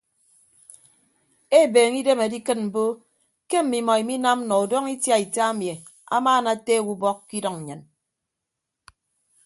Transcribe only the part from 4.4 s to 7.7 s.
nọ udọñọ itiaita ami amaana ateek ubọk ke idʌñ